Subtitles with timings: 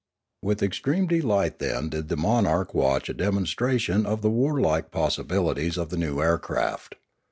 [0.41, 5.89] With extreme delight then did the monarch watch a demonstration of the warlike possibilities of
[5.91, 6.95] the new air craft.